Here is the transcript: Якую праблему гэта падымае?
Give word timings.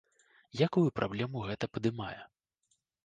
Якую 0.67 0.93
праблему 0.99 1.43
гэта 1.49 1.65
падымае? 1.79 2.17